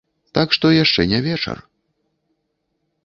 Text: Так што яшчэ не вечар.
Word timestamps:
Так 0.37 0.55
што 0.57 0.71
яшчэ 0.75 1.01
не 1.13 1.19
вечар. 1.27 1.57